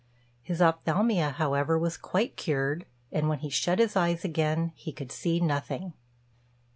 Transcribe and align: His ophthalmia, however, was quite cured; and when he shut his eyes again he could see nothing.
His 0.41 0.63
ophthalmia, 0.63 1.29
however, 1.33 1.77
was 1.77 1.95
quite 1.95 2.35
cured; 2.35 2.87
and 3.11 3.29
when 3.29 3.37
he 3.37 3.51
shut 3.51 3.77
his 3.77 3.95
eyes 3.95 4.25
again 4.25 4.71
he 4.73 4.91
could 4.91 5.11
see 5.11 5.39
nothing. 5.39 5.93